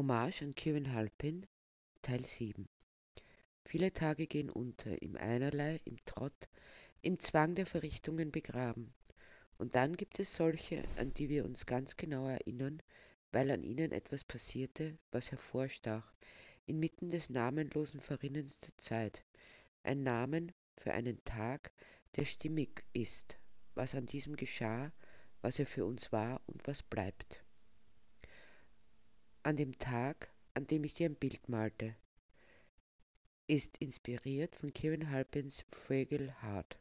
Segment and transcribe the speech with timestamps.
[0.00, 1.46] Hommage an Kieran Halpin,
[2.00, 2.66] Teil 7.
[3.66, 6.48] Viele Tage gehen unter, im Einerlei, im Trott,
[7.02, 8.94] im Zwang der Verrichtungen begraben.
[9.58, 12.82] Und dann gibt es solche, an die wir uns ganz genau erinnern,
[13.30, 16.14] weil an ihnen etwas passierte, was hervorstach,
[16.64, 19.22] inmitten des namenlosen Verrinnens der Zeit.
[19.82, 21.72] Ein Namen für einen Tag,
[22.16, 23.38] der stimmig ist,
[23.74, 24.94] was an diesem geschah,
[25.42, 27.44] was er für uns war und was bleibt
[29.42, 31.96] an dem Tag, an dem ich dir ein Bild malte,
[33.46, 36.78] ist inspiriert von Kieran Halpins Fragile Heart.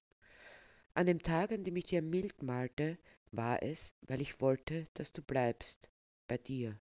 [0.93, 2.98] An dem Tag, an dem ich dir ein Bild malte,
[3.31, 5.89] war es, weil ich wollte, dass du bleibst,
[6.27, 6.77] bei dir.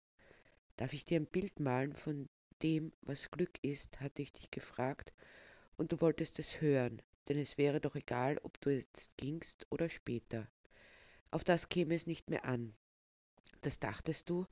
[0.76, 2.28] Darf ich dir ein Bild malen von
[2.60, 5.12] dem, was Glück ist, hatte ich dich gefragt,
[5.76, 9.88] und du wolltest es hören, denn es wäre doch egal, ob du jetzt gingst oder
[9.88, 10.48] später.
[11.30, 12.74] Auf das käme es nicht mehr an.
[13.60, 14.46] Das dachtest du,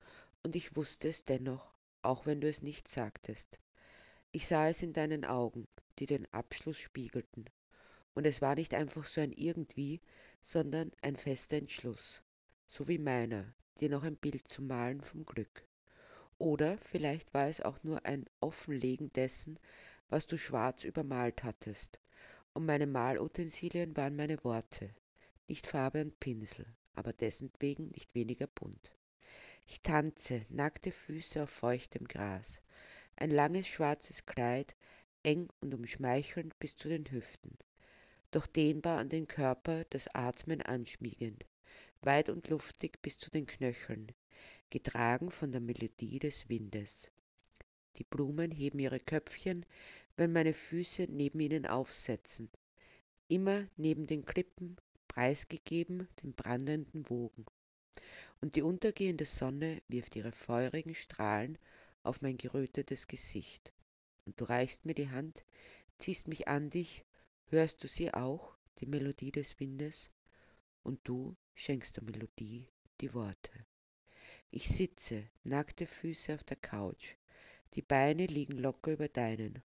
[0.47, 3.59] und ich wusste es dennoch, auch wenn du es nicht sagtest.
[4.31, 5.67] Ich sah es in deinen Augen,
[5.99, 7.47] die den Abschluss spiegelten,
[8.15, 10.01] und es war nicht einfach so ein irgendwie,
[10.41, 12.23] sondern ein fester Entschluss,
[12.69, 15.67] so wie meiner, dir noch ein Bild zu malen vom Glück.
[16.39, 19.59] Oder vielleicht war es auch nur ein Offenlegen dessen,
[20.11, 21.99] was du schwarz übermalt hattest,
[22.55, 24.95] und meine Malutensilien waren meine Worte,
[25.49, 28.93] nicht Farbe und Pinsel, aber dessen wegen nicht weniger bunt.
[29.69, 32.63] Ich tanze, nackte Füße auf feuchtem Gras,
[33.17, 34.77] ein langes schwarzes Kleid,
[35.25, 37.59] eng und umschmeichelnd bis zu den Hüften,
[38.31, 41.47] doch dehnbar an den Körper das Atmen anschmiegend,
[42.01, 44.13] weit und luftig bis zu den Knöcheln,
[44.71, 47.11] getragen von der Melodie des Windes.
[47.97, 49.67] Die Blumen heben ihre Köpfchen,
[50.17, 52.51] wenn meine Füße neben ihnen aufsetzen,
[53.27, 54.77] immer neben den Klippen,
[55.09, 57.47] preisgegeben den brandenden Wogen
[58.41, 61.59] und die untergehende Sonne wirft ihre feurigen Strahlen
[62.03, 63.73] auf mein gerötetes Gesicht.
[64.25, 65.45] Und du reichst mir die Hand,
[65.99, 67.05] ziehst mich an dich,
[67.47, 70.11] hörst du sie auch, die Melodie des Windes?
[70.83, 72.69] Und du schenkst der Melodie
[73.01, 73.67] die Worte.
[74.51, 77.15] Ich sitze, nackte Füße auf der Couch,
[77.75, 79.63] die Beine liegen locker über deinen.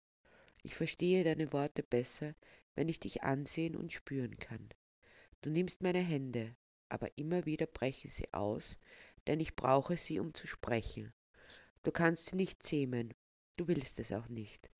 [0.63, 2.35] Ich verstehe deine Worte besser,
[2.75, 4.69] wenn ich dich ansehen und spüren kann.
[5.41, 6.55] Du nimmst meine Hände,
[6.89, 8.79] aber immer wieder brechen sie aus,
[9.27, 11.13] denn ich brauche sie, um zu sprechen.
[11.83, 13.15] Du kannst sie nicht zähmen,
[13.57, 14.71] du willst es auch nicht.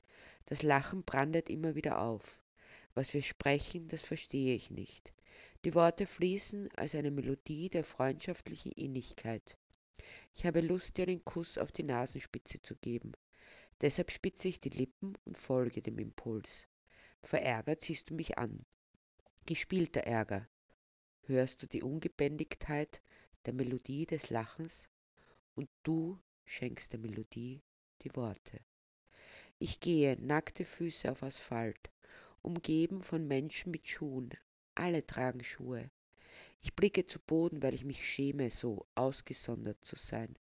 [0.47, 2.41] Das Lachen brandet immer wieder auf.
[2.95, 5.13] Was wir sprechen, das verstehe ich nicht.
[5.65, 9.59] Die Worte fließen als eine Melodie der freundschaftlichen Innigkeit.
[10.35, 13.13] Ich habe Lust, dir einen Kuss auf die Nasenspitze zu geben.
[13.81, 16.67] Deshalb spitze ich die Lippen und folge dem Impuls.
[17.23, 18.65] Verärgert siehst du mich an.
[19.47, 20.49] Gespielter Ärger,
[21.29, 23.03] hörst du die Ungebändigtheit
[23.45, 24.89] der Melodie des Lachens
[25.55, 27.63] und du schenkst der Melodie
[28.03, 28.61] die Worte.
[29.59, 31.91] Ich gehe nackte Füße auf Asphalt,
[32.43, 34.31] umgeben von Menschen mit Schuhen,
[34.75, 35.91] alle tragen Schuhe.
[36.63, 40.35] Ich blicke zu Boden, weil ich mich schäme, so ausgesondert zu sein.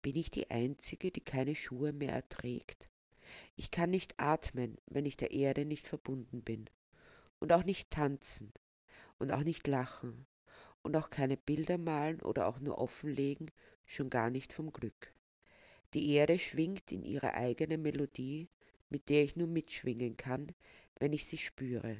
[0.00, 2.88] Bin ich die Einzige, die keine Schuhe mehr erträgt?
[3.56, 6.70] Ich kann nicht atmen, wenn ich der Erde nicht verbunden bin,
[7.38, 8.52] und auch nicht tanzen,
[9.18, 10.26] und auch nicht lachen
[10.82, 13.50] und auch keine Bilder malen oder auch nur offenlegen,
[13.84, 15.12] schon gar nicht vom Glück.
[15.94, 18.48] Die Erde schwingt in ihre eigene Melodie,
[18.88, 20.54] mit der ich nur mitschwingen kann,
[20.98, 21.96] wenn ich sie spüre.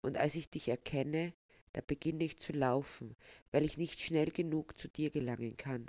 [0.00, 1.32] Und als ich dich erkenne,
[1.72, 3.16] da beginne ich zu laufen,
[3.52, 5.86] weil ich nicht schnell genug zu dir gelangen kann,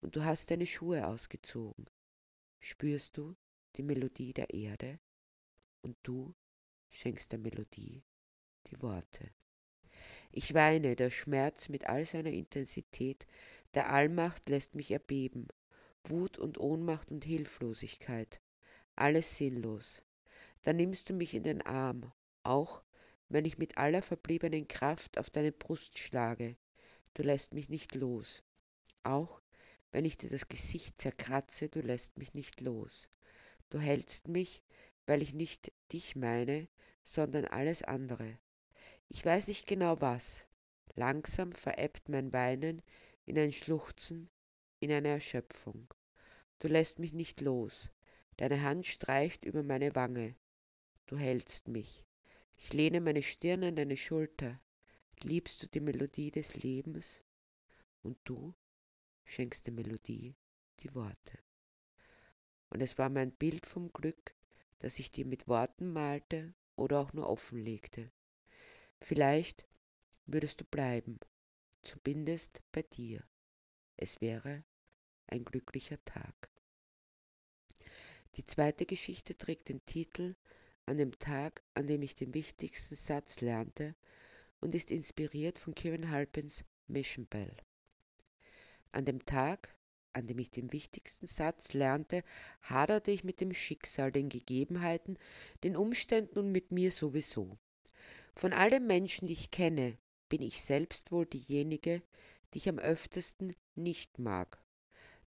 [0.00, 1.86] und du hast deine Schuhe ausgezogen.
[2.60, 3.36] Spürst du
[3.76, 4.98] die Melodie der Erde?
[5.82, 6.34] Und du
[6.90, 8.02] schenkst der Melodie
[8.66, 9.30] die Worte.
[10.30, 13.26] Ich weine, der Schmerz mit all seiner Intensität,
[13.74, 15.48] der Allmacht lässt mich erbeben,
[16.04, 18.40] Wut und Ohnmacht und Hilflosigkeit,
[18.94, 20.02] alles sinnlos.
[20.62, 22.12] Da nimmst du mich in den Arm,
[22.42, 22.82] auch
[23.28, 26.56] wenn ich mit aller verbliebenen Kraft auf deine Brust schlage.
[27.14, 28.42] Du lässt mich nicht los.
[29.02, 29.40] Auch
[29.92, 33.08] wenn ich dir das Gesicht zerkratze, du lässt mich nicht los.
[33.70, 34.62] Du hältst mich,
[35.06, 36.68] weil ich nicht dich meine,
[37.02, 38.38] sondern alles andere.
[39.10, 40.46] Ich weiß nicht genau was.
[40.94, 42.82] Langsam verebbt mein Weinen
[43.24, 44.28] in ein Schluchzen,
[44.80, 45.92] in eine Erschöpfung.
[46.58, 47.90] Du lässt mich nicht los.
[48.36, 50.36] Deine Hand streicht über meine Wange.
[51.06, 52.04] Du hältst mich.
[52.56, 54.60] Ich lehne meine Stirn an deine Schulter.
[55.22, 57.24] Liebst du die Melodie des Lebens?
[58.02, 58.54] Und du
[59.24, 60.36] schenkst der Melodie
[60.80, 61.38] die Worte.
[62.68, 64.34] Und es war mein Bild vom Glück,
[64.80, 68.10] das ich dir mit Worten malte oder auch nur offenlegte.
[69.00, 69.66] Vielleicht
[70.26, 71.18] würdest du bleiben,
[71.82, 73.22] zumindest bei dir.
[73.96, 74.64] Es wäre
[75.26, 76.50] ein glücklicher Tag.
[78.34, 80.36] Die zweite Geschichte trägt den Titel
[80.86, 83.94] An dem Tag, an dem ich den wichtigsten Satz lernte
[84.60, 87.56] und ist inspiriert von Kieran Halpins Mission Bell.
[88.92, 89.74] An dem Tag,
[90.12, 92.24] an dem ich den wichtigsten Satz lernte,
[92.62, 95.18] haderte ich mit dem Schicksal, den Gegebenheiten,
[95.62, 97.58] den Umständen und mit mir sowieso.
[98.38, 99.98] Von all den Menschen, die ich kenne,
[100.28, 102.02] bin ich selbst wohl diejenige,
[102.54, 104.62] die ich am öftesten nicht mag.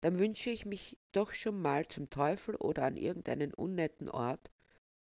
[0.00, 4.52] Dann wünsche ich mich doch schon mal zum Teufel oder an irgendeinen unnetten Ort,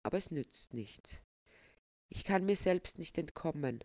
[0.02, 1.22] aber es nützt nichts.
[2.10, 3.82] Ich kann mir selbst nicht entkommen,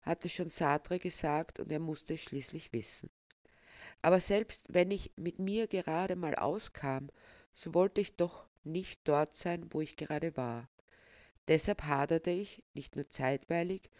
[0.00, 3.10] hatte schon Sartre gesagt, und er musste es schließlich wissen.
[4.00, 7.10] Aber selbst wenn ich mit mir gerade mal auskam,
[7.52, 10.70] so wollte ich doch nicht dort sein, wo ich gerade war.
[11.48, 13.90] Deshalb haderte ich, nicht nur zeitweilig,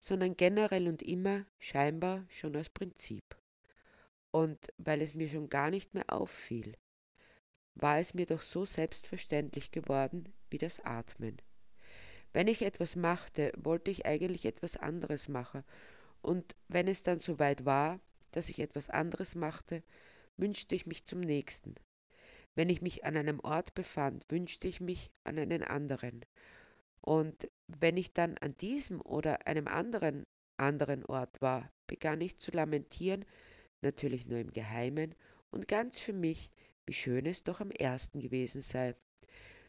[0.00, 3.36] sondern generell und immer, scheinbar schon aus Prinzip.
[4.32, 6.76] Und weil es mir schon gar nicht mehr auffiel,
[7.76, 11.40] war es mir doch so selbstverständlich geworden wie das Atmen.
[12.32, 15.62] Wenn ich etwas machte, wollte ich eigentlich etwas anderes machen,
[16.22, 18.00] und wenn es dann soweit war,
[18.32, 19.84] dass ich etwas anderes machte,
[20.36, 21.76] wünschte ich mich zum nächsten.
[22.56, 26.24] Wenn ich mich an einem Ort befand, wünschte ich mich an einen anderen,
[27.06, 30.24] und wenn ich dann an diesem oder einem anderen
[30.56, 33.24] anderen Ort war, begann ich zu lamentieren,
[33.80, 35.14] natürlich nur im Geheimen
[35.50, 36.50] und ganz für mich,
[36.84, 38.96] wie schön es doch am ersten gewesen sei.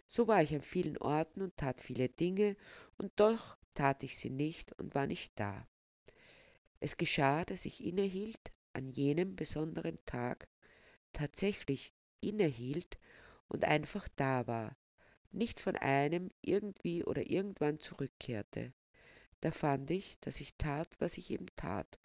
[0.07, 2.55] So war ich an vielen Orten und tat viele Dinge,
[2.97, 5.67] und doch tat ich sie nicht und war nicht da.
[6.79, 10.47] Es geschah, dass ich innehielt an jenem besonderen Tag,
[11.13, 12.97] tatsächlich innehielt
[13.47, 14.75] und einfach da war,
[15.31, 18.73] nicht von einem irgendwie oder irgendwann zurückkehrte.
[19.41, 21.99] Da fand ich, dass ich tat, was ich eben tat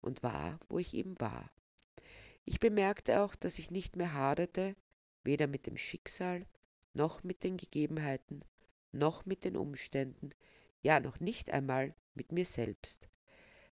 [0.00, 1.50] und war, wo ich eben war.
[2.44, 4.76] Ich bemerkte auch, dass ich nicht mehr haderte,
[5.22, 6.46] weder mit dem Schicksal,
[6.92, 8.40] noch mit den Gegebenheiten,
[8.92, 10.30] noch mit den Umständen,
[10.82, 13.08] ja noch nicht einmal mit mir selbst.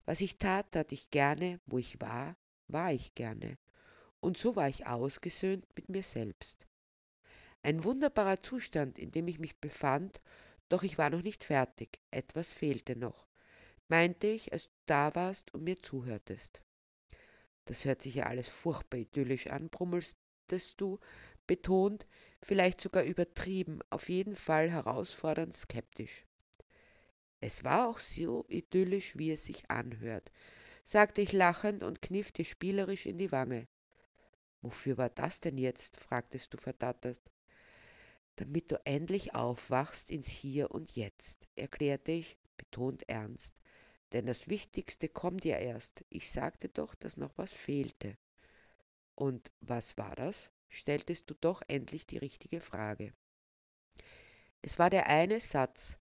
[0.06, 2.36] Was ich tat, tat ich gerne, wo ich war,
[2.68, 3.58] war ich gerne,
[4.20, 6.66] und so war ich ausgesöhnt mit mir selbst.
[7.62, 10.22] Ein wunderbarer Zustand, in dem ich mich befand,
[10.70, 13.26] doch ich war noch nicht fertig, etwas fehlte noch,
[13.86, 16.62] meinte ich, als du da warst und mir zuhörtest.
[17.66, 20.98] Das hört sich ja alles furchtbar idyllisch an, brummelstest du,
[21.46, 22.06] betont,
[22.42, 26.24] vielleicht sogar übertrieben, auf jeden Fall herausfordernd skeptisch.
[27.40, 30.32] Es war auch so idyllisch, wie es sich anhört,
[30.84, 33.68] sagte ich lachend und kniff dir spielerisch in die Wange.
[34.62, 35.98] Wofür war das denn jetzt?
[35.98, 37.20] fragtest du verdattert
[38.40, 43.54] damit du endlich aufwachst ins Hier und Jetzt, erklärte ich, betont ernst.
[44.12, 46.06] Denn das Wichtigste kommt ja erst.
[46.08, 48.16] Ich sagte doch, dass noch was fehlte.
[49.14, 50.50] Und was war das?
[50.70, 53.12] stelltest du doch endlich die richtige Frage.
[54.62, 55.98] Es war der eine Satz,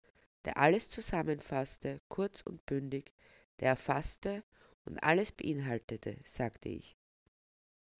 [0.44, 3.14] der alles zusammenfasste, kurz und bündig,
[3.60, 4.44] der erfasste
[4.84, 6.98] und alles beinhaltete, sagte ich.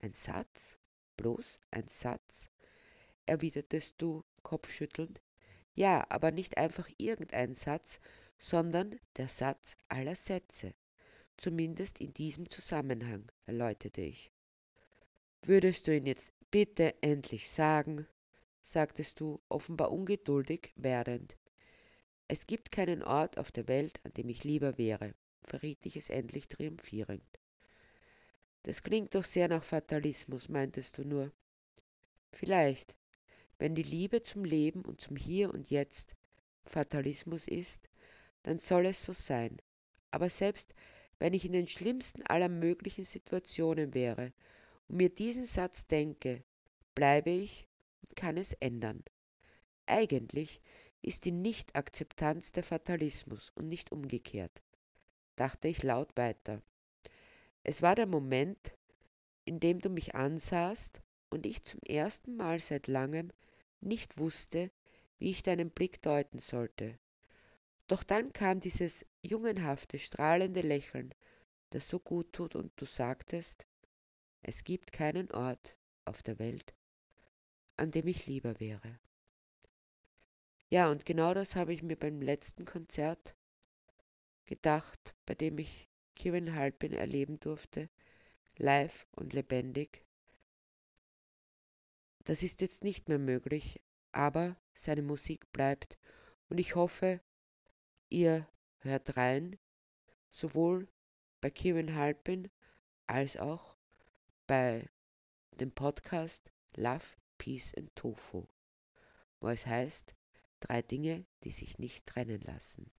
[0.00, 0.79] Ein Satz?
[1.17, 2.50] Bloß ein Satz?
[3.26, 5.20] Erwidertest du kopfschüttelnd.
[5.75, 8.00] Ja, aber nicht einfach irgendein Satz,
[8.38, 10.75] sondern der Satz aller Sätze,
[11.37, 14.31] zumindest in diesem Zusammenhang, erläuterte ich.
[15.43, 18.06] Würdest du ihn jetzt bitte endlich sagen?
[18.62, 21.37] sagtest du, offenbar ungeduldig werdend.
[22.26, 25.14] Es gibt keinen Ort auf der Welt, an dem ich lieber wäre,
[25.45, 27.23] verriet ich es endlich triumphierend.
[28.64, 31.30] Das klingt doch sehr nach Fatalismus, meintest du nur.
[32.33, 32.97] Vielleicht,
[33.58, 36.14] wenn die Liebe zum Leben und zum Hier und Jetzt
[36.64, 37.88] Fatalismus ist,
[38.42, 39.56] dann soll es so sein.
[40.10, 40.75] Aber selbst
[41.18, 44.32] wenn ich in den schlimmsten aller möglichen Situationen wäre
[44.88, 46.44] und mir diesen Satz denke,
[46.94, 47.66] bleibe ich
[48.02, 49.02] und kann es ändern.
[49.86, 50.60] Eigentlich
[51.02, 54.62] ist die Nichtakzeptanz der Fatalismus und nicht umgekehrt,
[55.36, 56.62] dachte ich laut weiter.
[57.62, 58.75] Es war der Moment,
[59.44, 63.33] in dem du mich ansahst und ich zum ersten Mal seit langem
[63.80, 64.71] nicht wusste,
[65.18, 66.99] wie ich deinen Blick deuten sollte.
[67.88, 71.14] Doch dann kam dieses jungenhafte, strahlende Lächeln,
[71.71, 73.66] das so gut tut, und du sagtest,
[74.42, 76.75] es gibt keinen Ort auf der Welt,
[77.76, 78.99] an dem ich lieber wäre.
[80.68, 83.37] Ja, und genau das habe ich mir beim letzten Konzert
[84.47, 87.88] gedacht, bei dem ich Kieran Halpin erleben durfte,
[88.56, 90.05] live und lebendig.
[92.26, 93.80] Das ist jetzt nicht mehr möglich,
[94.11, 95.97] aber seine Musik bleibt
[96.49, 97.21] und ich hoffe,
[98.09, 99.56] ihr hört rein,
[100.28, 100.88] sowohl
[101.40, 102.50] bei Kieran Halpin
[103.06, 103.76] als auch
[104.49, 104.90] bei
[105.52, 108.49] dem Podcast Love, Peace and Tofu.
[109.38, 110.16] wo es heißt,
[110.59, 112.90] drei Dinge, die sich nicht trennen lassen.